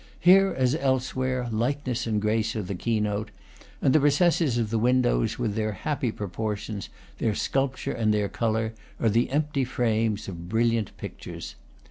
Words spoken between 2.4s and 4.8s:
are the key note; and the recesses of the